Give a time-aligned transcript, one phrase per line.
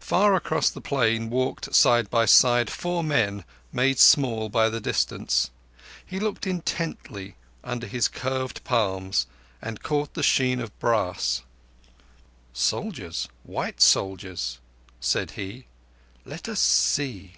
[0.00, 5.50] Far across the plain walked side by side four men, made small by the distance.
[6.04, 9.26] He looked intently under his curved palms
[9.62, 11.40] and caught the sheen of brass.
[12.52, 13.28] "Soldiers.
[13.44, 14.58] White soldiers!"
[15.00, 15.64] said he.
[16.26, 17.36] "Let us see."